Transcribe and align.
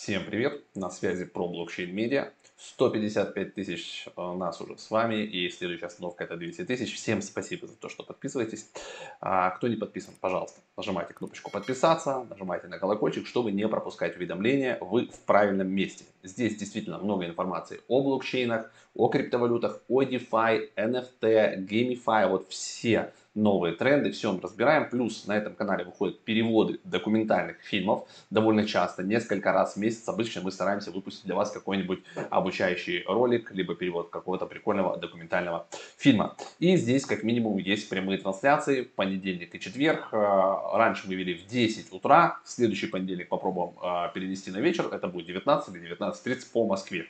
Всем 0.00 0.24
привет, 0.24 0.62
на 0.76 0.90
связи 0.90 1.24
про 1.24 1.48
блокчейн 1.48 1.92
медиа. 1.92 2.30
155 2.56 3.54
тысяч 3.54 4.06
э, 4.16 4.32
нас 4.32 4.60
уже 4.60 4.78
с 4.78 4.92
вами, 4.92 5.24
и 5.24 5.50
следующая 5.50 5.86
остановка 5.86 6.22
это 6.22 6.36
200 6.36 6.66
тысяч. 6.66 6.94
Всем 6.94 7.20
спасибо 7.20 7.66
за 7.66 7.74
то, 7.74 7.88
что 7.88 8.04
подписываетесь. 8.04 8.70
А 9.20 9.50
кто 9.50 9.66
не 9.66 9.74
подписан, 9.74 10.14
пожалуйста, 10.20 10.60
нажимайте 10.76 11.14
кнопочку 11.14 11.50
подписаться, 11.50 12.24
нажимайте 12.30 12.68
на 12.68 12.78
колокольчик, 12.78 13.26
чтобы 13.26 13.50
не 13.50 13.66
пропускать 13.68 14.16
уведомления, 14.16 14.78
вы 14.80 15.08
в 15.08 15.18
правильном 15.26 15.68
месте. 15.68 16.04
Здесь 16.22 16.56
действительно 16.56 16.98
много 16.98 17.26
информации 17.26 17.80
о 17.88 18.00
блокчейнах, 18.00 18.70
о 18.94 19.08
криптовалютах, 19.08 19.82
о 19.88 20.04
DeFi, 20.04 20.70
NFT, 20.76 21.66
GameFi, 21.66 22.28
вот 22.28 22.48
все 22.48 23.12
новые 23.38 23.74
тренды, 23.74 24.10
все 24.10 24.32
мы 24.32 24.40
разбираем. 24.40 24.88
Плюс 24.90 25.26
на 25.26 25.36
этом 25.36 25.54
канале 25.54 25.84
выходят 25.84 26.20
переводы 26.20 26.80
документальных 26.84 27.60
фильмов 27.62 28.08
довольно 28.30 28.66
часто, 28.66 29.02
несколько 29.02 29.52
раз 29.52 29.74
в 29.74 29.76
месяц. 29.78 30.08
Обычно 30.08 30.42
мы 30.42 30.50
стараемся 30.50 30.90
выпустить 30.90 31.24
для 31.24 31.34
вас 31.34 31.50
какой-нибудь 31.50 32.00
обучающий 32.30 33.04
ролик, 33.06 33.52
либо 33.52 33.74
перевод 33.74 34.10
какого-то 34.10 34.46
прикольного 34.46 34.96
документального 34.96 35.66
фильма. 35.96 36.36
И 36.58 36.76
здесь 36.76 37.06
как 37.06 37.22
минимум 37.22 37.58
есть 37.58 37.88
прямые 37.88 38.18
трансляции 38.18 38.82
в 38.82 38.92
понедельник 38.92 39.54
и 39.54 39.60
четверг. 39.60 40.08
А, 40.12 40.76
раньше 40.76 41.06
мы 41.06 41.14
вели 41.14 41.34
в 41.34 41.46
10 41.46 41.92
утра, 41.92 42.40
в 42.44 42.48
следующий 42.50 42.86
понедельник 42.86 43.28
попробуем 43.28 43.74
а, 43.80 44.08
перенести 44.08 44.50
на 44.50 44.58
вечер. 44.58 44.88
Это 44.92 45.06
будет 45.08 45.26
19 45.26 45.74
или 45.74 45.96
19.30 45.96 46.52
по 46.52 46.66
Москве. 46.66 47.06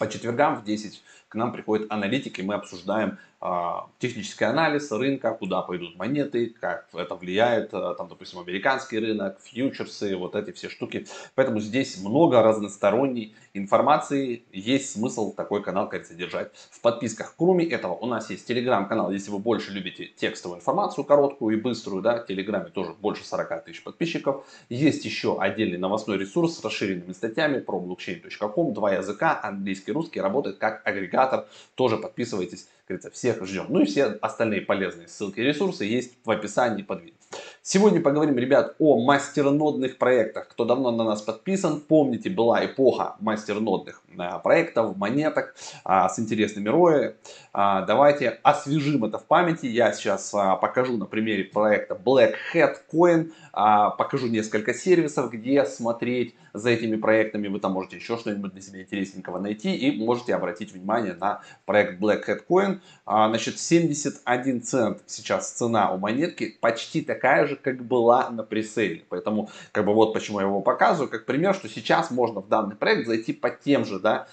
По 0.00 0.08
четвергам 0.08 0.56
в 0.56 0.64
10 0.64 1.02
к 1.28 1.34
нам 1.34 1.52
приходят 1.52 1.92
аналитики, 1.92 2.40
мы 2.40 2.54
обсуждаем 2.54 3.18
а, 3.42 3.88
технический 3.98 4.44
анализ 4.44 4.90
рынка, 4.92 5.32
куда 5.32 5.62
пойдут 5.62 5.96
монеты, 5.96 6.54
как 6.60 6.88
это 6.92 7.14
влияет, 7.14 7.72
а, 7.72 7.94
там, 7.94 8.08
допустим, 8.08 8.40
американский 8.40 8.98
рынок, 8.98 9.38
фьючерсы, 9.40 10.16
вот 10.16 10.34
эти 10.34 10.50
все 10.50 10.68
штуки. 10.68 11.06
Поэтому 11.36 11.60
здесь 11.60 12.02
много 12.02 12.42
разносторонней 12.42 13.34
информации, 13.54 14.42
есть 14.52 14.90
смысл 14.90 15.32
такой 15.32 15.62
канал, 15.62 15.88
кажется, 15.88 16.14
держать 16.14 16.50
в 16.70 16.80
подписках. 16.80 17.34
Кроме 17.38 17.64
этого, 17.64 17.94
у 17.94 18.06
нас 18.06 18.28
есть 18.28 18.46
телеграм-канал, 18.46 19.10
если 19.10 19.30
вы 19.30 19.38
больше 19.38 19.70
любите 19.70 20.06
текстовую 20.06 20.58
информацию, 20.58 21.04
короткую 21.04 21.56
и 21.56 21.60
быструю, 21.60 22.02
да, 22.02 22.22
в 22.22 22.26
телеграме 22.26 22.70
тоже 22.70 22.92
больше 22.92 23.24
40 23.24 23.64
тысяч 23.64 23.82
подписчиков. 23.82 24.44
Есть 24.68 25.04
еще 25.04 25.40
отдельный 25.40 25.78
новостной 25.78 26.18
ресурс 26.18 26.58
с 26.58 26.64
расширенными 26.64 27.12
статьями 27.12 27.60
про 27.60 27.80
blockchain.com, 27.80 28.74
два 28.74 28.92
языка, 28.92 29.40
английский 29.42 29.89
и 29.90 29.92
русский, 29.92 30.20
работает 30.20 30.58
как 30.58 30.82
агрегатор, 30.86 31.46
тоже 31.74 31.98
подписывайтесь 31.98 32.66
говорится, 32.90 33.10
всех 33.10 33.44
ждем. 33.46 33.66
Ну 33.68 33.80
и 33.80 33.84
все 33.84 34.06
остальные 34.20 34.62
полезные 34.62 35.08
ссылки 35.08 35.40
и 35.40 35.44
ресурсы 35.44 35.84
есть 35.84 36.14
в 36.24 36.30
описании 36.30 36.82
под 36.82 37.02
видео. 37.02 37.16
Сегодня 37.62 38.00
поговорим, 38.00 38.36
ребят, 38.38 38.74
о 38.78 39.00
мастернодных 39.00 39.98
проектах. 39.98 40.48
Кто 40.48 40.64
давно 40.64 40.90
на 40.90 41.04
нас 41.04 41.22
подписан, 41.22 41.80
помните, 41.80 42.30
была 42.30 42.64
эпоха 42.64 43.16
мастернодных 43.20 44.02
проектов, 44.42 44.96
монеток 44.96 45.54
а, 45.84 46.08
с 46.08 46.18
интересными 46.18 46.68
роями. 46.68 47.14
А, 47.52 47.82
давайте 47.82 48.40
освежим 48.42 49.04
это 49.04 49.18
в 49.18 49.24
памяти. 49.24 49.66
Я 49.66 49.92
сейчас 49.92 50.32
а, 50.34 50.56
покажу 50.56 50.96
на 50.96 51.06
примере 51.06 51.44
проекта 51.44 51.94
Black 51.94 52.34
Hat 52.54 52.76
Coin, 52.92 53.32
покажу 53.52 54.28
несколько 54.28 54.74
сервисов, 54.74 55.30
где 55.30 55.64
смотреть 55.64 56.34
за 56.52 56.70
этими 56.70 56.96
проектами. 56.96 57.48
Вы 57.48 57.60
там 57.60 57.72
можете 57.72 57.96
еще 57.96 58.16
что-нибудь 58.16 58.52
для 58.52 58.62
себя 58.62 58.82
интересненького 58.82 59.38
найти 59.38 59.74
и 59.74 59.96
можете 60.04 60.34
обратить 60.34 60.72
внимание 60.72 61.14
на 61.14 61.42
проект 61.64 62.00
Black 62.00 62.26
Hat 62.26 62.40
Coin. 62.48 62.80
Значит, 63.04 63.58
71 63.58 64.62
цент 64.62 65.02
сейчас 65.06 65.52
цена 65.52 65.92
у 65.92 65.98
монетки, 65.98 66.56
почти 66.60 67.02
такая 67.02 67.46
же, 67.46 67.56
как 67.56 67.84
была 67.84 68.30
на 68.30 68.42
пресейле. 68.42 69.04
Поэтому, 69.08 69.50
как 69.72 69.84
бы 69.84 69.94
вот 69.94 70.12
почему 70.12 70.40
я 70.40 70.46
его 70.46 70.60
показываю, 70.60 71.08
как 71.08 71.26
пример, 71.26 71.54
что 71.54 71.68
сейчас 71.68 72.10
можно 72.10 72.40
в 72.40 72.48
данный 72.48 72.76
проект 72.76 73.06
зайти 73.06 73.32
по 73.32 73.50
тем 73.50 73.84
же, 73.84 73.99
да, 74.00 74.26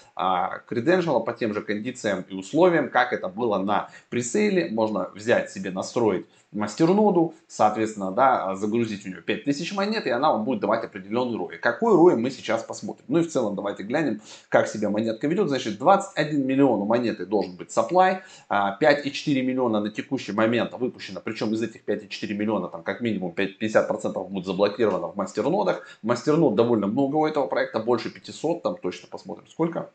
креденшалам, 0.67 1.23
по 1.23 1.33
тем 1.33 1.53
же 1.53 1.61
кондициям 1.61 2.25
и 2.27 2.33
условиям, 2.33 2.89
как 2.89 3.13
это 3.13 3.27
было 3.27 3.57
на 3.57 3.89
пресейле. 4.09 4.69
Можно 4.69 5.09
взять 5.13 5.51
себе, 5.51 5.71
настроить 5.71 6.25
мастерноду, 6.51 7.33
соответственно, 7.47 8.11
да, 8.11 8.55
загрузить 8.55 9.03
в 9.03 9.05
нее 9.07 9.21
5000 9.21 9.73
монет, 9.73 10.05
и 10.05 10.09
она 10.09 10.31
вам 10.31 10.45
будет 10.45 10.59
давать 10.59 10.83
определенный 10.83 11.37
ROI. 11.37 11.57
Какой 11.57 11.93
ROI 11.93 12.17
мы 12.17 12.31
сейчас 12.31 12.63
посмотрим. 12.63 13.05
Ну 13.07 13.19
и 13.19 13.23
в 13.23 13.29
целом 13.29 13.55
давайте 13.55 13.83
глянем, 13.83 14.21
как 14.49 14.67
себя 14.67 14.89
монетка 14.89 15.27
ведет. 15.27 15.49
Значит, 15.49 15.77
21 15.77 16.45
миллион 16.45 16.81
у 16.81 16.85
монеты 16.85 17.25
должен 17.25 17.57
быть 17.57 17.69
supply, 17.69 18.21
5,4 18.49 18.49
а, 18.49 19.43
миллиона 19.43 19.79
на 19.79 19.89
текущий 19.89 20.31
момент 20.31 20.73
выпущено, 20.73 21.21
причем 21.23 21.53
из 21.53 21.61
этих 21.61 21.85
5,4 21.85 22.33
миллиона 22.33 22.67
там 22.69 22.83
как 22.83 23.01
минимум 23.01 23.33
50% 23.35 24.27
будет 24.29 24.45
заблокировано 24.45 25.07
в 25.07 25.15
мастернодах. 25.15 25.85
Мастернод 26.01 26.55
довольно 26.55 26.87
много 26.87 27.17
у 27.17 27.27
этого 27.27 27.47
проекта, 27.47 27.79
больше 27.79 28.09
500, 28.09 28.63
там 28.63 28.77
точно 28.77 29.07
посмотрим 29.09 29.47
сколько. 29.47 29.91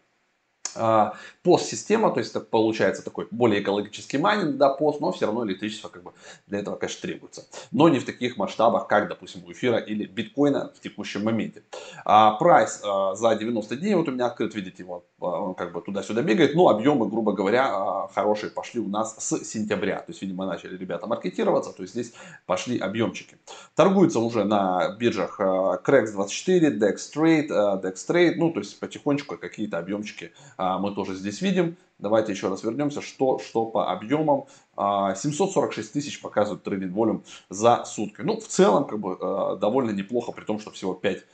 А, 0.77 1.15
PoS-система, 1.43 2.13
то 2.13 2.21
есть 2.21 2.31
это 2.31 2.41
получается 2.41 3.05
такой 3.05 3.27
более 3.31 3.63
экологический 3.63 4.19
майнинг, 4.19 4.57
да, 4.57 4.69
PoS, 4.69 5.01
но 5.01 5.13
все 5.13 5.27
равно 5.27 5.45
электричество 5.45 5.89
как 5.89 6.03
бы 6.03 6.13
для 6.47 6.61
этого, 6.61 6.77
конечно, 6.77 7.03
требуется. 7.03 7.47
Но 7.71 7.89
не 7.89 7.99
в 7.99 8.05
таких 8.05 8.37
масштабах, 8.37 8.87
как, 8.87 9.09
допустим, 9.09 9.45
у 9.45 9.53
эфира 9.53 9.79
или 9.79 10.07
биткоина 10.07 10.73
в 10.77 10.81
текущем 10.81 11.25
моменте. 11.25 11.63
А, 12.05 12.33
price 12.33 12.81
а, 12.85 13.15
за 13.15 13.35
90 13.35 13.77
дней, 13.77 13.95
вот 13.95 14.09
у 14.09 14.13
меня 14.13 14.27
открыт, 14.27 14.55
видите, 14.55 14.85
вот, 14.85 15.05
он 15.19 15.55
как 15.55 15.73
бы 15.73 15.81
туда-сюда 15.81 16.23
бегает, 16.23 16.55
но 16.55 16.69
объемы, 16.69 17.09
грубо 17.09 17.33
говоря, 17.33 18.09
хорошие 18.15 18.51
пошли 18.51 18.81
у 18.81 18.89
нас 18.89 19.17
с 19.19 19.45
сентября. 19.45 19.99
То 19.99 20.07
есть, 20.09 20.23
видимо, 20.23 20.47
начали 20.47 20.77
ребята 20.77 21.07
маркетироваться, 21.07 21.73
то 21.73 21.83
есть 21.83 21.95
здесь 21.95 22.13
пошли 22.47 22.79
объемчики. 22.79 23.37
Торгуется 23.75 24.21
уже 24.21 24.45
на 24.45 24.97
биржах 24.99 25.41
а, 25.41 25.81
CREX24, 25.85 26.79
DexTrade, 26.79 27.47
а, 27.51 27.81
DexTrade, 27.81 28.35
ну, 28.37 28.53
то 28.53 28.61
есть 28.61 28.79
потихонечку 28.79 29.37
какие-то 29.37 29.79
объемчики 29.79 30.33
мы 30.79 30.95
тоже 30.95 31.15
здесь 31.15 31.41
видим. 31.41 31.77
Давайте 31.99 32.33
еще 32.33 32.49
раз 32.49 32.65
вернемся, 32.65 33.01
что, 33.01 33.39
что 33.39 33.67
по 33.67 33.93
объемам. 33.93 34.47
746 34.77 35.89
а, 35.89 35.93
тысяч 35.93 36.21
показывает 36.21 36.65
трейдинг 36.65 36.95
волюм 36.95 37.25
за 37.49 37.85
сутки. 37.85 38.23
Ну, 38.23 38.41
в 38.41 38.49
целом, 38.49 38.87
как 38.87 38.99
бы, 38.99 39.17
а, 39.21 39.57
довольно 39.57 39.91
неплохо, 39.91 40.33
при 40.33 40.45
том, 40.45 40.59
что 40.59 40.71
всего 40.71 40.95
5 40.95 41.25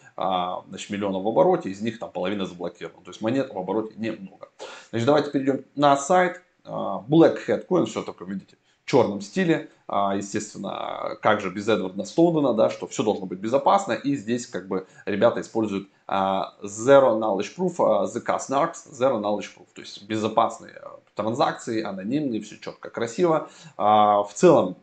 значит, 0.68 0.90
миллионов 0.90 1.22
в 1.22 1.28
обороте, 1.28 1.70
из 1.70 1.80
них 1.80 1.98
там 1.98 2.10
половина 2.10 2.44
заблокирована. 2.44 3.02
То 3.04 3.10
есть 3.10 3.22
монет 3.22 3.52
в 3.54 3.58
обороте 3.58 3.94
немного. 3.96 4.48
Значит, 4.90 5.06
давайте 5.06 5.30
перейдем 5.30 5.64
на 5.74 5.96
сайт. 5.96 6.42
Black 6.68 7.38
Hat 7.48 7.66
Coin, 7.66 7.86
все 7.86 8.02
такое, 8.02 8.28
видите, 8.28 8.56
в 8.84 8.90
черном 8.90 9.20
стиле. 9.20 9.70
Естественно, 9.88 11.16
как 11.22 11.40
же 11.40 11.50
без 11.50 11.66
Эдварда 11.66 12.04
Стоудена, 12.04 12.52
да, 12.52 12.68
что 12.68 12.86
все 12.86 13.02
должно 13.02 13.26
быть 13.26 13.38
безопасно. 13.38 13.92
И 13.92 14.16
здесь 14.16 14.46
как 14.46 14.68
бы 14.68 14.86
ребята 15.06 15.40
используют 15.40 15.88
Zero 16.06 17.18
Knowledge 17.18 17.56
Proof, 17.56 17.76
ZK 17.78 18.38
Snarks, 18.38 18.90
Zero 18.92 19.18
Knowledge 19.20 19.48
Proof. 19.56 19.66
То 19.74 19.80
есть 19.80 20.02
безопасные 20.06 20.80
транзакции, 21.14 21.82
анонимные, 21.82 22.40
все 22.42 22.58
четко, 22.58 22.90
красиво. 22.90 23.48
В 23.76 24.30
целом 24.34 24.76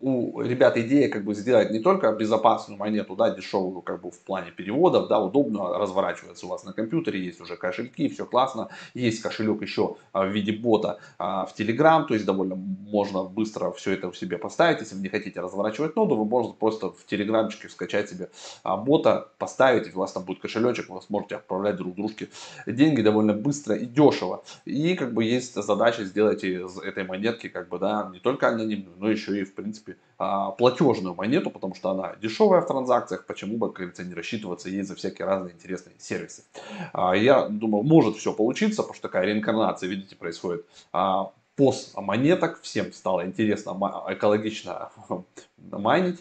у 0.00 0.40
ребят 0.40 0.78
идея 0.78 1.10
как 1.10 1.24
бы 1.24 1.34
сделать 1.34 1.70
не 1.70 1.78
только 1.78 2.12
безопасную 2.12 2.78
монету, 2.78 3.16
да, 3.16 3.30
дешевую 3.30 3.82
как 3.82 4.00
бы 4.00 4.10
в 4.10 4.18
плане 4.20 4.50
переводов, 4.50 5.08
да, 5.08 5.20
удобно 5.20 5.78
разворачивается 5.78 6.46
у 6.46 6.48
вас 6.48 6.64
на 6.64 6.72
компьютере, 6.72 7.22
есть 7.22 7.40
уже 7.40 7.56
кошельки, 7.56 8.08
все 8.08 8.24
классно, 8.24 8.70
есть 8.94 9.20
кошелек 9.20 9.60
еще 9.60 9.96
а, 10.12 10.24
в 10.24 10.30
виде 10.30 10.52
бота 10.52 10.98
а, 11.18 11.44
в 11.44 11.58
Telegram, 11.58 12.06
то 12.06 12.14
есть 12.14 12.24
довольно 12.24 12.54
можно 12.56 13.24
быстро 13.24 13.72
все 13.72 13.92
это 13.92 14.10
в 14.10 14.16
себе 14.16 14.38
поставить, 14.38 14.80
если 14.80 14.94
вы 14.94 15.02
не 15.02 15.08
хотите 15.08 15.38
разворачивать 15.40 15.94
ноду, 15.96 16.16
вы 16.16 16.24
можете 16.24 16.54
просто 16.58 16.90
в 16.90 17.04
телеграмчике 17.04 17.68
скачать 17.68 18.08
себе 18.08 18.30
а, 18.62 18.78
бота, 18.78 19.28
поставить, 19.36 19.94
у 19.94 19.98
вас 19.98 20.12
там 20.12 20.24
будет 20.24 20.40
кошелечек, 20.40 20.88
вы 20.88 21.02
сможете 21.02 21.36
отправлять 21.36 21.76
друг 21.76 21.94
дружке 21.94 22.30
деньги 22.66 23.02
довольно 23.02 23.34
быстро 23.34 23.76
и 23.76 23.84
дешево, 23.84 24.44
и 24.64 24.94
как 24.94 25.12
бы 25.12 25.24
есть 25.24 25.54
задача 25.62 26.04
сделать 26.04 26.42
из 26.42 26.78
этой 26.78 27.04
монетки 27.04 27.48
как 27.50 27.68
бы, 27.68 27.78
да, 27.78 28.08
не 28.10 28.18
только 28.18 28.48
анонимную, 28.48 28.96
но 28.96 29.10
еще 29.10 29.38
и 29.38 29.44
в 29.44 29.54
принципе 29.54 29.89
принципе, 29.90 29.96
а, 30.18 30.50
платежную 30.50 31.14
монету, 31.14 31.50
потому 31.50 31.74
что 31.74 31.90
она 31.90 32.16
дешевая 32.20 32.60
в 32.60 32.66
транзакциях, 32.66 33.26
почему 33.26 33.56
бы, 33.56 33.68
как 33.68 33.76
говорится, 33.76 34.04
не 34.04 34.14
рассчитываться 34.14 34.68
ей 34.68 34.82
за 34.82 34.94
всякие 34.94 35.26
разные 35.26 35.54
интересные 35.54 35.94
сервисы. 35.98 36.44
А, 36.92 37.16
я 37.16 37.48
думаю, 37.48 37.84
может 37.84 38.16
все 38.16 38.32
получиться, 38.32 38.82
потому 38.82 38.94
что 38.94 39.08
такая 39.08 39.26
реинкарнация, 39.26 39.88
видите, 39.88 40.16
происходит 40.16 40.66
а, 40.92 41.32
пост 41.56 41.96
монеток, 41.96 42.60
всем 42.62 42.92
стало 42.92 43.26
интересно 43.26 43.72
экологично 44.08 44.90
майнить. 45.58 46.20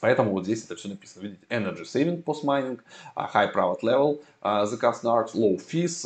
Поэтому 0.00 0.32
вот 0.32 0.44
здесь 0.44 0.64
это 0.64 0.76
все 0.76 0.88
написано. 0.88 1.22
Видите, 1.22 1.42
Energy 1.48 1.82
Saving 1.82 2.24
Post 2.24 2.44
Mining, 2.44 2.80
High 3.16 3.52
Private 3.52 3.80
Level, 3.82 4.20
The 4.42 4.78
Snarks, 4.80 5.34
Low 5.34 5.56
Fees, 5.56 6.04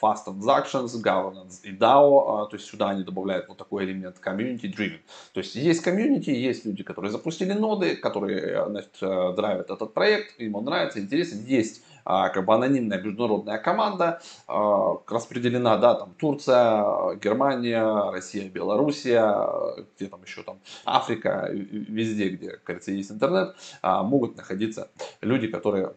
Fast 0.00 0.26
Transactions, 0.26 0.92
Governance 1.02 1.60
и 1.62 1.70
DAO. 1.70 2.48
То 2.48 2.56
есть 2.56 2.66
сюда 2.66 2.90
они 2.90 3.04
добавляют 3.04 3.48
вот 3.48 3.58
такой 3.58 3.84
элемент 3.84 4.16
Community 4.24 4.62
Driven. 4.62 5.00
То 5.32 5.40
есть 5.40 5.54
есть 5.54 5.82
комьюнити, 5.82 6.30
есть 6.30 6.64
люди, 6.64 6.82
которые 6.82 7.10
запустили 7.12 7.52
ноды, 7.52 7.96
которые 7.96 8.66
значит, 8.66 8.96
драйвят 9.00 9.70
этот 9.70 9.94
проект, 9.94 10.38
им 10.40 10.54
он 10.56 10.64
нравится, 10.64 11.00
интересен. 11.00 11.44
Есть 11.44 11.82
а, 11.82 11.83
как 12.04 12.44
бы 12.44 12.54
анонимная 12.54 13.00
международная 13.00 13.58
команда, 13.58 14.20
а, 14.46 14.98
распределена, 15.08 15.76
да, 15.78 15.94
там 15.94 16.14
Турция, 16.14 17.14
Германия, 17.16 18.10
Россия, 18.10 18.48
Белоруссия, 18.50 19.84
где 19.96 20.06
там 20.08 20.22
еще 20.22 20.42
там 20.42 20.60
Африка, 20.84 21.48
везде, 21.50 22.28
где, 22.30 22.56
как 22.58 22.86
есть 22.86 23.10
интернет, 23.10 23.56
а, 23.82 24.02
могут 24.02 24.36
находиться 24.36 24.90
люди, 25.20 25.48
которые 25.48 25.94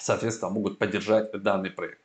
соответственно, 0.00 0.50
могут 0.50 0.78
поддержать 0.78 1.30
данный 1.32 1.70
проект. 1.70 2.00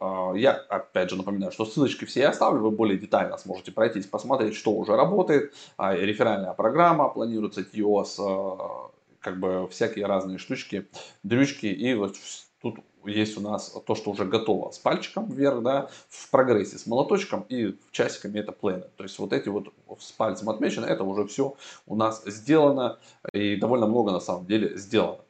А, 0.00 0.32
я 0.34 0.52
опять 0.52 1.10
же 1.10 1.16
напоминаю, 1.16 1.52
что 1.52 1.64
ссылочки 1.64 2.04
все 2.04 2.20
я 2.20 2.30
оставлю, 2.30 2.60
вы 2.60 2.70
более 2.70 2.98
детально 2.98 3.38
сможете 3.38 3.72
пройтись, 3.72 4.06
посмотреть, 4.06 4.54
что 4.54 4.72
уже 4.72 4.96
работает. 4.96 5.54
А, 5.76 5.94
реферальная 5.94 6.52
программа 6.52 7.08
планируется, 7.08 7.62
TOS, 7.62 8.16
а, 8.18 8.90
как 9.20 9.38
бы 9.38 9.68
всякие 9.70 10.06
разные 10.06 10.38
штучки, 10.38 10.88
дрючки. 11.22 11.66
И 11.66 11.94
вот 11.94 12.16
тут 12.60 12.78
есть 13.04 13.38
у 13.38 13.40
нас 13.40 13.74
то, 13.86 13.94
что 13.94 14.10
уже 14.10 14.24
готово 14.24 14.70
с 14.70 14.78
пальчиком 14.78 15.28
вверх, 15.30 15.62
да, 15.62 15.88
в 16.08 16.30
прогрессе 16.30 16.78
с 16.78 16.86
молоточком 16.86 17.46
и 17.48 17.76
часиками 17.90 18.38
это 18.38 18.52
планы. 18.52 18.84
То 18.96 19.04
есть 19.04 19.18
вот 19.18 19.32
эти 19.32 19.48
вот 19.48 19.72
с 19.98 20.12
пальцем 20.12 20.50
отмечено, 20.50 20.86
это 20.86 21.04
уже 21.04 21.26
все 21.26 21.56
у 21.86 21.96
нас 21.96 22.22
сделано 22.26 22.98
и 23.32 23.56
довольно 23.56 23.86
много 23.86 24.12
на 24.12 24.20
самом 24.20 24.46
деле 24.46 24.76
сделано. 24.76 25.20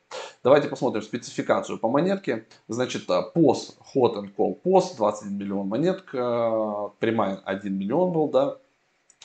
Давайте 0.43 0.69
посмотрим 0.69 1.03
спецификацию 1.03 1.79
по 1.79 1.89
монетке. 1.89 2.47
Значит, 2.67 3.09
POS, 3.09 3.77
Hot 3.95 4.17
and 4.17 4.35
Call 4.35 4.61
POS, 4.63 4.97
21 4.97 5.37
миллион 5.37 5.69
монетка, 5.69 6.91
прямая 6.99 7.37
1 7.37 7.73
миллион 7.73 8.13
был, 8.13 8.29
да, 8.29 8.59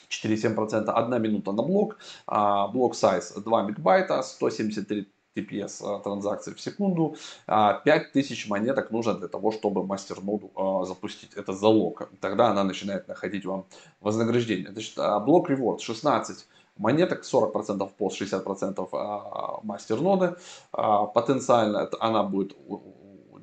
4,7%, 0.10 0.90
1 0.90 1.22
минута 1.22 1.52
на 1.52 1.64
блок, 1.64 1.98
а, 2.28 2.68
блок 2.68 2.94
size 2.96 3.40
2 3.40 3.64
мегабайта, 3.64 4.22
173 4.22 5.08
TPS 5.36 5.82
а, 5.84 6.00
транзакций 6.00 6.54
в 6.54 6.62
секунду. 6.62 7.16
5000 7.48 8.46
а, 8.46 8.50
монеток 8.50 8.92
нужно 8.92 9.14
для 9.14 9.28
того, 9.28 9.52
чтобы 9.52 9.86
мастерноду 9.86 10.52
запустить. 10.86 11.34
Это 11.34 11.54
залог. 11.54 12.10
Тогда 12.22 12.48
она 12.48 12.64
начинает 12.64 13.08
находить 13.08 13.46
вам 13.46 13.66
вознаграждение. 14.02 14.72
Значит, 14.72 14.96
блок 15.26 15.50
reward 15.50 15.80
16 15.80 16.48
монеток, 16.78 17.24
40% 17.24 17.90
пост, 17.98 18.22
60% 18.22 19.60
мастерноды. 19.64 20.36
Потенциально 20.72 21.90
она 22.00 22.24
будет 22.24 22.56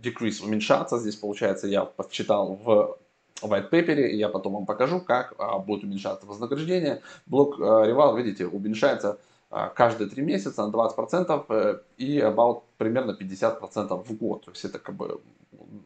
decrease 0.03 0.43
уменьшаться. 0.45 0.99
Здесь 0.99 1.17
получается 1.17 1.67
я 1.69 1.85
подсчитал 1.85 2.59
в 2.65 2.99
white 3.41 3.71
paper, 3.71 4.09
и 4.09 4.17
я 4.17 4.29
потом 4.29 4.55
вам 4.55 4.67
покажу, 4.67 5.01
как 5.01 5.35
а, 5.39 5.59
будет 5.59 5.85
уменьшаться 5.85 6.27
вознаграждение. 6.27 7.03
Блок 7.27 7.61
а, 7.61 7.87
Rival, 7.87 8.17
видите, 8.17 8.47
уменьшается 8.47 9.19
а, 9.51 9.69
каждые 9.69 10.09
3 10.09 10.23
месяца 10.23 10.67
на 10.67 10.73
20% 10.73 11.45
э, 11.51 11.79
и 11.99 12.19
about 12.19 12.63
примерно 12.79 13.13
50% 13.13 14.05
в 14.05 14.17
год. 14.17 14.47
То 14.47 14.51
есть 14.51 14.65
это 14.65 14.79
как 14.79 14.95
бы 14.95 15.21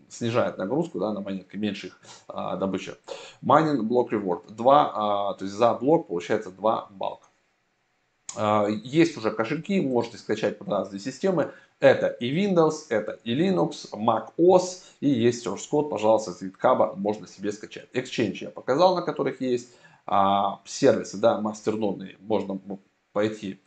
снижает 0.09 0.57
нагрузку 0.57 1.01
да, 1.01 1.13
на 1.13 1.21
монетки, 1.21 1.57
меньше 1.57 1.89
их 1.89 2.01
а, 2.29 2.57
добыча. 2.57 2.97
Mining 3.45 3.83
блок 3.83 4.13
reward. 4.13 4.53
2, 4.53 4.93
а, 4.95 5.35
то 5.35 5.45
есть 5.45 5.57
за 5.57 5.75
блок 5.75 6.07
получается 6.07 6.51
2 6.51 6.89
балка. 6.91 7.27
Есть 8.69 9.17
уже 9.17 9.31
кошельки, 9.31 9.81
можете 9.81 10.19
скачать 10.19 10.59
под 10.59 10.69
разные 10.69 11.01
системы. 11.01 11.53
Это 11.79 12.07
и 12.07 12.35
Windows, 12.35 12.87
это 12.89 13.19
и 13.25 13.35
Linux, 13.35 13.91
Mac 13.93 14.31
OS 14.39 14.83
и 15.01 15.09
есть 15.09 15.47
source 15.47 15.69
code, 15.71 15.91
пожалуйста, 15.91 16.33
с 16.33 16.43
GitHub 16.43 16.97
можно 16.97 17.29
себе 17.29 17.53
скачать. 17.53 17.89
Exchange 17.93 18.39
я 18.41 18.51
показал, 18.51 18.97
на 18.97 19.03
которых 19.03 19.41
есть 19.43 19.75
а, 20.07 20.61
сервисы, 20.65 21.19
да, 21.19 21.41
мастернодные, 21.41 22.17
можно 22.21 22.59
пойти 23.13 23.61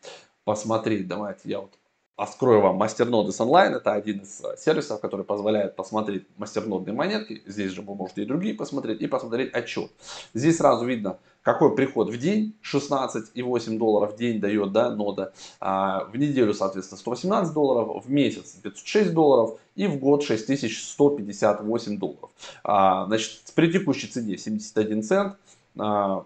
посмотреть. 0.44 1.08
Давайте 1.08 1.50
я 1.50 1.60
вот 1.60 1.79
открою 2.19 2.62
вам 2.62 2.75
мастерноды 2.75 3.31
с 3.31 3.39
онлайн. 3.39 3.75
Это 3.75 3.94
один 3.94 4.19
из 4.19 4.42
э, 4.44 4.57
сервисов, 4.57 5.00
который 5.00 5.25
позволяет 5.25 5.75
посмотреть 5.75 6.25
мастернодные 6.38 6.94
монетки. 6.94 7.42
Здесь 7.45 7.71
же 7.71 7.81
вы 7.81 7.95
можете 7.95 8.24
и 8.24 8.25
другие 8.25 8.54
посмотреть, 8.54 9.00
и 9.01 9.07
посмотреть 9.07 9.54
отчет. 9.54 9.89
Здесь 10.33 10.57
сразу 10.57 10.86
видно, 10.86 11.18
какой 11.44 11.74
приход 11.75 12.10
в 12.10 12.18
день, 12.18 12.56
16,8 12.62 13.77
долларов 13.77 14.13
в 14.13 14.18
день 14.18 14.42
дает 14.42 14.74
да, 14.74 14.89
нода, 14.89 15.31
а 15.62 16.04
в 16.06 16.18
неделю, 16.18 16.54
соответственно, 16.54 17.00
118 17.00 17.54
долларов, 17.54 18.04
в 18.06 18.12
месяц 18.12 18.57
506 18.62 19.13
долларов 19.13 19.57
и 19.75 19.88
в 19.88 19.98
год 19.98 20.24
6158 20.24 21.98
долларов. 21.98 22.30
А, 22.66 23.06
значит, 23.06 23.39
при 23.56 23.71
текущей 23.71 24.07
цене 24.07 24.38
71 24.38 25.04
цент, 25.04 25.38
а, 25.77 26.25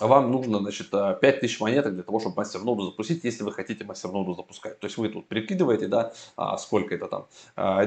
вам 0.00 0.30
нужно, 0.30 0.58
значит, 0.58 0.90
5000 0.90 1.60
э, 1.60 1.62
монеток 1.62 1.94
для 1.94 2.02
того, 2.02 2.20
чтобы 2.20 2.36
мастерноду 2.36 2.84
запустить, 2.84 3.24
если 3.24 3.44
вы 3.44 3.52
хотите 3.52 3.84
мастерноду 3.84 4.34
запускать. 4.34 4.78
То 4.80 4.86
есть 4.86 4.96
вы 4.96 5.08
тут 5.08 5.26
прикидываете, 5.28 5.88
да, 5.88 6.12
а, 6.36 6.56
сколько 6.58 6.94
это 6.94 7.06
там 7.06 7.26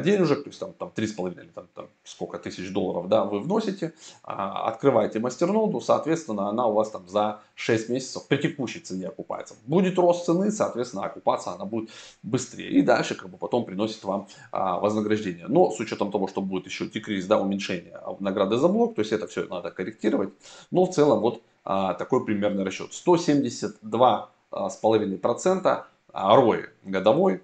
денежек, 0.03 0.43
то 0.43 0.49
есть 0.49 0.59
там, 0.59 0.73
там 0.73 0.91
3,5 0.95 1.41
или 1.41 1.49
там, 1.49 1.67
там 1.73 1.87
сколько 2.03 2.37
тысяч 2.37 2.71
долларов, 2.71 3.07
да, 3.07 3.23
вы 3.23 3.39
вносите, 3.39 3.93
а, 4.23 4.67
открываете 4.67 5.19
мастерноду, 5.19 5.79
соответственно, 5.81 6.49
она 6.49 6.67
у 6.67 6.73
вас 6.73 6.89
там 6.91 7.07
за 7.07 7.41
6 7.55 7.89
месяцев 7.89 8.27
при 8.27 8.37
текущей 8.37 8.79
цене 8.79 9.07
окупается. 9.07 9.55
Будет 9.65 9.97
рост 9.97 10.25
цены, 10.25 10.51
соответственно, 10.51 11.05
окупаться 11.05 11.51
она 11.51 11.65
будет 11.65 11.89
быстрее. 12.23 12.69
И 12.69 12.81
дальше 12.81 13.15
как 13.15 13.29
бы 13.29 13.37
потом 13.37 13.65
приносит 13.65 14.03
вам 14.03 14.27
а, 14.51 14.79
вознаграждение. 14.79 15.47
Но 15.47 15.71
с 15.71 15.79
учетом 15.79 16.11
того, 16.11 16.27
что 16.27 16.41
будет 16.41 16.65
еще 16.65 16.87
декриз, 16.87 17.25
да, 17.25 17.39
уменьшение 17.39 17.99
награды 18.19 18.57
за 18.57 18.67
блок, 18.67 18.95
то 18.95 19.01
есть 19.01 19.11
это 19.11 19.27
все 19.27 19.45
надо 19.45 19.71
корректировать. 19.71 20.29
Но 20.71 20.85
в 20.85 20.93
целом 20.93 21.19
вот 21.19 21.41
а, 21.60 21.60
такой 21.63 22.25
примерный 22.25 22.63
расчет. 22.63 22.91
172,5% 22.91 25.85
ROI 26.13 26.65
годовой, 26.83 27.41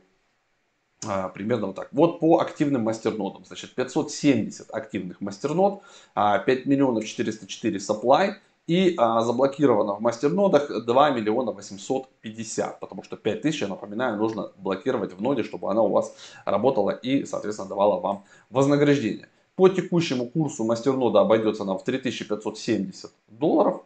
а, 1.06 1.30
примерно 1.30 1.68
вот 1.68 1.76
так. 1.76 1.90
Вот 1.92 2.20
по 2.20 2.40
активным 2.40 2.84
мастернодам, 2.84 3.46
значит 3.46 3.76
570 3.76 4.72
активных 4.72 5.22
мастернод, 5.22 5.82
5 6.16 6.66
миллионов 6.66 7.06
404 7.06 7.78
supply 7.78 8.34
и 8.66 8.96
а, 8.98 9.22
заблокировано 9.22 9.94
в 9.94 10.02
мастернодах 10.02 10.86
2 10.86 11.10
миллиона 11.12 11.52
850, 11.52 12.80
потому 12.80 13.04
что 13.04 13.16
5000, 13.16 13.62
я 13.62 13.68
напоминаю, 13.68 14.18
нужно 14.18 14.52
блокировать 14.58 15.14
в 15.14 15.22
ноде, 15.22 15.44
чтобы 15.44 15.72
она 15.72 15.82
у 15.82 15.90
вас 15.90 16.14
работала 16.46 16.92
и, 16.92 17.26
соответственно, 17.26 17.70
давала 17.70 18.00
вам 18.00 18.26
вознаграждение. 18.50 19.30
По 19.56 19.70
текущему 19.70 20.28
курсу 20.28 20.66
мастернода 20.66 21.22
обойдется 21.22 21.64
нам 21.64 21.80
в 21.80 21.84
3570 21.84 23.12
долларов. 23.28 23.84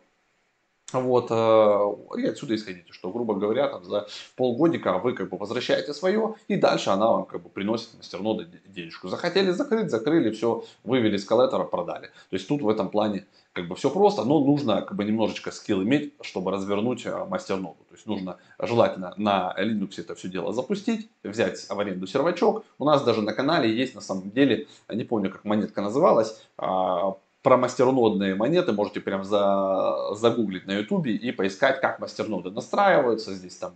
Вот, 0.93 1.27
э, 1.29 2.19
и 2.19 2.25
отсюда 2.25 2.55
исходите, 2.55 2.91
что, 2.91 3.11
грубо 3.11 3.35
говоря, 3.35 3.67
там, 3.67 3.83
за 3.83 4.07
полгодика 4.35 4.97
вы 4.97 5.13
как 5.13 5.29
бы 5.29 5.38
возвращаете 5.38 5.93
свое, 5.93 6.35
и 6.47 6.55
дальше 6.55 6.89
она 6.89 7.07
вам 7.11 7.25
как 7.25 7.41
бы 7.41 7.49
приносит 7.49 7.89
мастернода 7.97 8.45
денежку. 8.65 9.07
Захотели 9.07 9.51
закрыть, 9.51 9.89
закрыли, 9.89 10.31
все, 10.31 10.63
вывели 10.83 11.17
с 11.17 11.25
коллектора, 11.25 11.63
продали. 11.63 12.07
То 12.29 12.35
есть 12.35 12.47
тут 12.47 12.61
в 12.61 12.69
этом 12.69 12.89
плане 12.89 13.25
как 13.53 13.67
бы 13.67 13.75
все 13.75 13.89
просто, 13.89 14.23
но 14.23 14.39
нужно 14.39 14.81
как 14.81 14.95
бы 14.95 15.03
немножечко 15.03 15.51
скилл 15.51 15.83
иметь, 15.83 16.13
чтобы 16.21 16.51
развернуть 16.51 17.05
э, 17.05 17.25
мастерноду. 17.25 17.77
То 17.89 17.95
есть 17.95 18.05
нужно 18.05 18.38
желательно 18.59 19.13
на 19.17 19.53
Linux 19.57 19.99
это 19.99 20.15
все 20.15 20.29
дело 20.29 20.53
запустить, 20.53 21.10
взять 21.24 21.60
в 21.69 21.79
аренду 21.79 22.07
сервачок. 22.07 22.63
У 22.79 22.86
нас 22.86 23.03
даже 23.03 23.21
на 23.21 23.33
канале 23.33 23.74
есть 23.74 23.95
на 23.95 24.01
самом 24.01 24.31
деле, 24.31 24.67
не 24.89 25.03
помню 25.03 25.29
как 25.29 25.43
монетка 25.43 25.81
называлась, 25.81 26.41
а, 26.57 27.15
про 27.41 27.57
мастернодные 27.57 28.36
монеты 28.36 28.71
можете 28.71 29.00
прям 29.00 29.24
за, 29.24 30.13
загуглить 30.15 30.67
на 30.67 30.74
ютубе 30.74 31.15
и 31.15 31.31
поискать, 31.31 31.81
как 31.81 32.00
мастерноды 32.00 32.51
настраиваются. 32.51 33.33
Здесь 33.33 33.55
там 33.57 33.74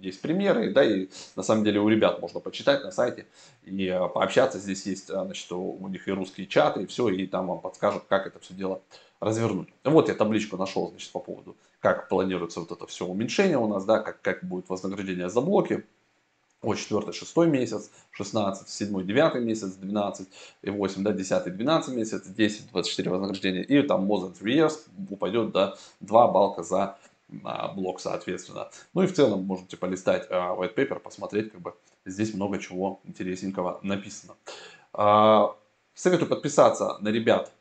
есть 0.00 0.20
примеры, 0.20 0.72
да, 0.72 0.84
и 0.84 1.08
на 1.34 1.42
самом 1.42 1.64
деле 1.64 1.80
у 1.80 1.88
ребят 1.88 2.20
можно 2.20 2.40
почитать 2.40 2.84
на 2.84 2.90
сайте 2.90 3.26
и 3.64 3.86
э, 3.86 4.08
пообщаться. 4.08 4.58
Здесь 4.58 4.86
есть, 4.86 5.10
э, 5.10 5.12
значит, 5.12 5.50
у 5.50 5.88
них 5.88 6.06
и 6.06 6.12
русские 6.12 6.46
чаты, 6.46 6.82
и 6.82 6.86
все, 6.86 7.08
и 7.08 7.26
там 7.26 7.48
вам 7.48 7.60
подскажут, 7.60 8.04
как 8.08 8.26
это 8.26 8.38
все 8.40 8.54
дело 8.54 8.82
развернуть. 9.20 9.68
Вот 9.84 10.08
я 10.08 10.14
табличку 10.14 10.56
нашел, 10.56 10.90
значит, 10.90 11.10
по 11.12 11.20
поводу, 11.20 11.56
как 11.80 12.08
планируется 12.08 12.60
вот 12.60 12.70
это 12.72 12.86
все 12.86 13.06
уменьшение 13.06 13.58
у 13.58 13.66
нас, 13.66 13.84
да, 13.84 13.98
как, 13.98 14.20
как 14.20 14.44
будет 14.44 14.68
вознаграждение 14.68 15.28
за 15.28 15.40
блоки 15.40 15.84
о 16.66 16.74
4 16.74 17.12
6 17.12 17.36
месяц, 17.46 17.90
16 18.10 18.68
7 18.68 19.06
9 19.06 19.34
месяц, 19.42 19.72
12 19.74 20.28
и 20.62 20.70
8, 20.70 21.02
да, 21.02 21.12
10 21.12 21.56
12 21.56 21.94
месяц, 21.94 22.26
10 22.26 22.70
24 22.70 23.10
вознаграждения 23.10 23.62
и 23.62 23.82
там 23.82 24.10
more 24.10 24.22
than 24.22 24.38
3 24.38 24.56
years 24.56 24.78
упадет 25.10 25.52
до 25.52 25.78
2 26.00 26.28
балка 26.28 26.62
за 26.62 26.98
а, 27.44 27.68
блок 27.68 28.00
соответственно. 28.00 28.68
Ну 28.94 29.02
и 29.02 29.06
в 29.06 29.14
целом 29.14 29.44
можете 29.44 29.76
полистать 29.76 30.26
а, 30.30 30.54
white 30.54 30.74
paper, 30.74 31.00
посмотреть, 31.00 31.52
как 31.52 31.60
бы 31.60 31.74
здесь 32.04 32.34
много 32.34 32.58
чего 32.58 33.00
интересненького 33.04 33.80
написано. 33.82 34.34
А, 34.92 35.54
советую 35.94 36.28
подписаться 36.28 36.98
на 37.00 37.08
ребят 37.08 37.52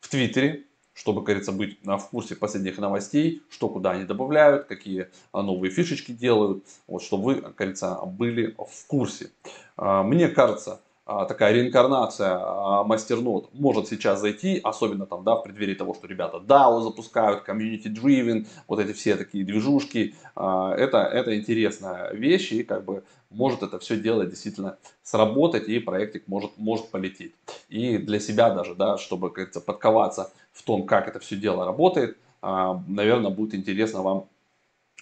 в 0.00 0.08
Твиттере, 0.08 0.64
чтобы, 0.94 1.20
как 1.20 1.26
говорится, 1.26 1.52
быть 1.52 1.78
в 1.82 2.08
курсе 2.10 2.36
последних 2.36 2.78
новостей, 2.78 3.42
что 3.50 3.68
куда 3.68 3.92
они 3.92 4.04
добавляют, 4.04 4.66
какие 4.66 5.08
а, 5.32 5.42
новые 5.42 5.70
фишечки 5.70 6.12
делают, 6.12 6.64
вот, 6.86 7.02
чтобы 7.02 7.24
вы, 7.24 7.34
как 7.42 7.54
говорится, 7.56 7.98
были 8.06 8.54
в 8.56 8.86
курсе. 8.86 9.30
А, 9.76 10.02
мне 10.02 10.28
кажется, 10.28 10.80
такая 11.04 11.52
реинкарнация 11.52 12.38
мастернод 12.84 13.50
может 13.52 13.88
сейчас 13.88 14.20
зайти, 14.20 14.60
особенно 14.62 15.06
там, 15.06 15.22
да, 15.24 15.36
в 15.36 15.42
преддверии 15.42 15.74
того, 15.74 15.94
что 15.94 16.06
ребята 16.06 16.38
DAO 16.38 16.82
запускают, 16.82 17.46
community 17.46 17.86
driven, 17.86 18.46
вот 18.68 18.80
эти 18.80 18.92
все 18.92 19.16
такие 19.16 19.44
движушки, 19.44 20.14
это, 20.34 20.98
это 21.12 21.36
интересная 21.38 22.12
вещь, 22.12 22.52
и 22.52 22.62
как 22.62 22.84
бы 22.84 23.04
может 23.30 23.62
это 23.62 23.78
все 23.78 23.96
дело 23.96 24.24
действительно 24.24 24.78
сработать, 25.02 25.68
и 25.68 25.78
проектик 25.78 26.26
может, 26.28 26.52
может 26.56 26.88
полететь. 26.88 27.34
И 27.68 27.98
для 27.98 28.20
себя 28.20 28.50
даже, 28.50 28.74
да, 28.74 28.96
чтобы, 28.96 29.28
как 29.28 29.34
говорится, 29.34 29.60
подковаться 29.60 30.32
в 30.52 30.62
том, 30.62 30.86
как 30.86 31.08
это 31.08 31.18
все 31.18 31.36
дело 31.36 31.64
работает, 31.64 32.16
наверное, 32.42 33.30
будет 33.30 33.54
интересно 33.54 34.02
вам 34.02 34.28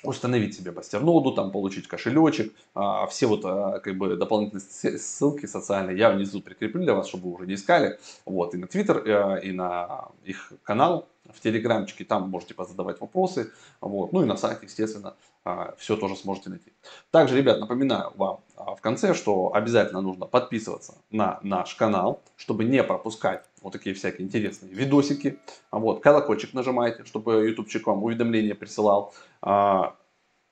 установить 0.02 0.54
себе 0.54 0.72
мастерноду, 0.72 1.32
там 1.32 1.52
получить 1.52 1.88
кошелечек, 1.88 2.52
а, 2.74 3.06
все 3.06 3.26
вот 3.26 3.42
а, 3.44 3.78
как 3.80 3.96
бы 3.96 4.16
дополнительные 4.16 4.98
ссылки 4.98 5.46
социальные 5.46 5.96
я 5.96 6.10
внизу 6.10 6.40
прикреплю 6.40 6.82
для 6.82 6.94
вас, 6.94 7.08
чтобы 7.08 7.28
вы 7.28 7.34
уже 7.34 7.46
не 7.46 7.54
искали, 7.54 7.98
вот, 8.24 8.54
и 8.54 8.58
на 8.58 8.66
Твиттер, 8.66 9.02
а, 9.06 9.36
и 9.36 9.52
на 9.52 10.08
их 10.24 10.52
канал 10.64 11.08
в 11.34 11.40
Телеграмчике, 11.40 12.04
там 12.04 12.28
можете 12.28 12.54
позадавать 12.54 13.00
вопросы, 13.00 13.52
вот, 13.80 14.12
ну 14.12 14.22
и 14.22 14.26
на 14.26 14.36
сайте, 14.36 14.66
естественно, 14.66 15.14
а, 15.44 15.74
все 15.76 15.96
тоже 15.96 16.14
сможете 16.16 16.50
найти. 16.50 16.72
Также, 17.10 17.36
ребят, 17.36 17.58
напоминаю 17.58 18.12
вам 18.16 18.40
а, 18.56 18.74
в 18.74 18.80
конце, 18.80 19.12
что 19.12 19.52
обязательно 19.54 20.00
нужно 20.00 20.26
подписываться 20.26 20.94
на 21.10 21.40
наш 21.42 21.74
канал, 21.74 22.22
чтобы 22.36 22.64
не 22.64 22.82
пропускать 22.84 23.44
вот 23.60 23.72
такие 23.72 23.94
всякие 23.94 24.26
интересные 24.26 24.72
видосики. 24.72 25.38
Вот, 25.70 26.00
колокольчик 26.00 26.52
нажимайте, 26.54 27.04
чтобы 27.04 27.48
ютубчик 27.48 27.86
вам 27.86 28.04
уведомления 28.04 28.54
присылал. 28.54 29.14
А, 29.40 29.96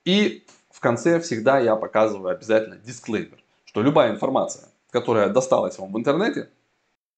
и 0.05 0.45
в 0.71 0.81
конце 0.81 1.21
всегда 1.21 1.59
я 1.59 1.77
показываю 1.77 2.31
обязательно 2.35 2.77
дисклеймер, 2.77 3.43
что 3.65 3.83
любая 3.83 4.13
информация, 4.13 4.69
которая 4.91 5.29
досталась 5.29 5.79
вам 5.79 5.93
в 5.93 5.99
интернете, 5.99 6.51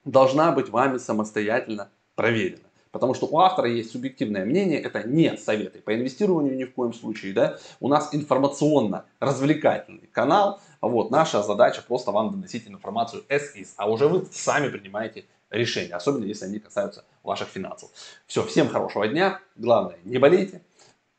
должна 0.04 0.52
быть 0.52 0.68
вами 0.68 0.98
самостоятельно 0.98 1.90
проверена. 2.14 2.64
Потому 2.92 3.14
что 3.14 3.26
у 3.26 3.38
автора 3.38 3.68
есть 3.68 3.90
субъективное 3.90 4.44
мнение, 4.44 4.78
это 4.80 5.02
не 5.02 5.36
советы 5.38 5.80
по 5.80 5.94
инвестированию 5.94 6.54
ни 6.54 6.64
в 6.64 6.74
коем 6.74 6.92
случае. 6.92 7.32
Да? 7.32 7.58
У 7.80 7.88
нас 7.88 8.10
информационно-развлекательный 8.12 10.08
канал. 10.12 10.60
Вот, 10.82 11.10
наша 11.10 11.42
задача 11.42 11.82
просто 11.82 12.12
вам 12.12 12.30
доносить 12.30 12.68
информацию 12.68 13.24
is, 13.28 13.68
а 13.76 13.90
уже 13.90 14.08
вы 14.08 14.26
сами 14.30 14.68
принимаете 14.68 15.24
решения, 15.50 15.94
особенно 15.94 16.24
если 16.24 16.44
они 16.44 16.58
касаются 16.58 17.04
ваших 17.22 17.48
финансов. 17.48 17.90
Все, 18.26 18.44
всем 18.44 18.68
хорошего 18.68 19.08
дня, 19.08 19.40
главное 19.56 19.98
не 20.04 20.18
болейте, 20.18 20.60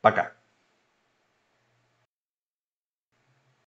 пока. 0.01 0.31